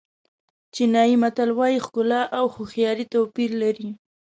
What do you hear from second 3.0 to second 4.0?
توپیر لري.